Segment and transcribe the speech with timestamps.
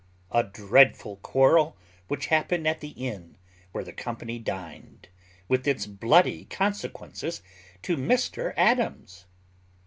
[0.31, 3.37] _A dreadful quarrel which happened at the Inn
[3.71, 5.09] where the company dined,
[5.47, 7.43] with its bloody consequences
[7.83, 9.25] to Mr Adams.